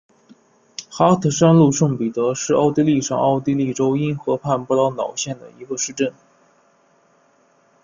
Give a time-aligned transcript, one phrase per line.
[0.89, 6.11] 哈特山麓圣彼得是奥地利上奥地利州因河畔布劳瑙县的一个市镇。